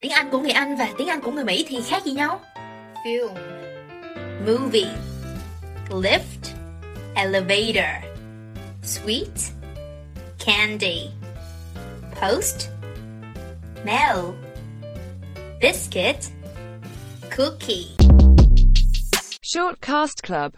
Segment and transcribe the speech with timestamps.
[0.00, 2.40] Tiếng Anh của người Anh và tiếng Anh của người Mỹ thì khác gì nhau?
[3.04, 3.34] Film.
[4.46, 4.94] Movie.
[5.90, 6.54] Lift.
[7.14, 8.04] Elevator.
[8.82, 9.50] Sweet
[10.46, 11.10] Candy.
[12.20, 12.68] Post.
[13.84, 14.16] Mail.
[15.60, 16.16] Biscuit.
[17.36, 17.96] Cookie.
[19.42, 20.48] Shortcast Club.